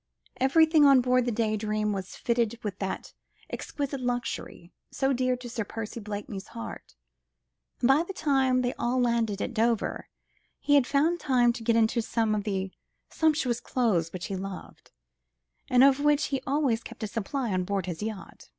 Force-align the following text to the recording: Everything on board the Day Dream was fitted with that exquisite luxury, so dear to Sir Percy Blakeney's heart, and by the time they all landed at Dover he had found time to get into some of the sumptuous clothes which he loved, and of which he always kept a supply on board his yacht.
Everything 0.37 0.83
on 0.83 0.99
board 0.99 1.25
the 1.25 1.31
Day 1.31 1.55
Dream 1.55 1.93
was 1.93 2.15
fitted 2.15 2.57
with 2.63 2.79
that 2.79 3.13
exquisite 3.51 4.01
luxury, 4.01 4.71
so 4.89 5.13
dear 5.13 5.37
to 5.37 5.47
Sir 5.47 5.63
Percy 5.63 5.99
Blakeney's 5.99 6.47
heart, 6.47 6.95
and 7.81 7.87
by 7.87 8.01
the 8.01 8.11
time 8.11 8.63
they 8.63 8.73
all 8.79 8.99
landed 8.99 9.43
at 9.43 9.53
Dover 9.53 10.09
he 10.59 10.73
had 10.73 10.87
found 10.87 11.19
time 11.19 11.53
to 11.53 11.61
get 11.63 11.75
into 11.75 12.01
some 12.01 12.33
of 12.33 12.45
the 12.45 12.71
sumptuous 13.11 13.59
clothes 13.59 14.11
which 14.11 14.25
he 14.25 14.35
loved, 14.35 14.89
and 15.69 15.83
of 15.83 15.99
which 15.99 16.29
he 16.29 16.41
always 16.47 16.81
kept 16.81 17.03
a 17.03 17.07
supply 17.07 17.53
on 17.53 17.63
board 17.63 17.85
his 17.85 18.01
yacht. 18.01 18.49